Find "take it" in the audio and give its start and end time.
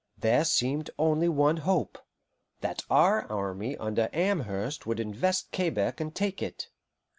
6.15-6.69